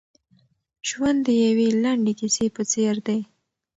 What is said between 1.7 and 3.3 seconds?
لنډې کیسې په څېر دی.